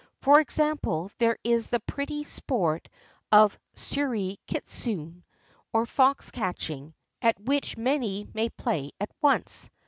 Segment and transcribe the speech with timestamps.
[0.21, 2.89] For example, there is the pretty sport
[3.31, 5.23] of tsuri kitsune,
[5.73, 9.69] or "fox catching," at which many may play at once.